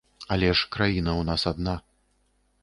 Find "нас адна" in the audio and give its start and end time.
1.29-1.77